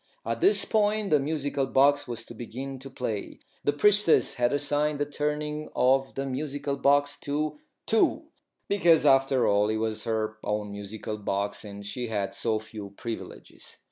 [0.25, 3.39] At this point the musical box was to begin to play.
[3.63, 8.23] The Priestess had assigned the turning of the musical box to Two,
[8.67, 13.77] because, after all, it was her own musical box, and she had so few privileges.